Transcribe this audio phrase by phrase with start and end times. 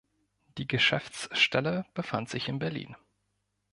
[0.57, 2.95] Die Geschäftsstelle befand sich in Berlin.